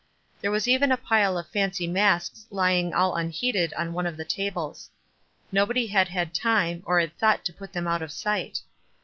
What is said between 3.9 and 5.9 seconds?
one of the tables. Nobody